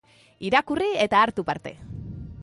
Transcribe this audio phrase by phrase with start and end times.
[0.49, 1.75] Irakurri eta hartu parte!